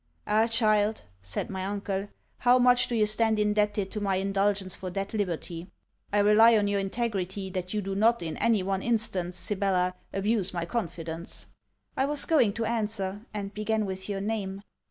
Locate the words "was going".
12.07-12.53